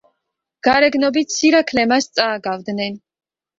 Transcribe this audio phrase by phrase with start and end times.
[0.67, 3.01] გარეგნობით სირაქლემას წააგავდნენ.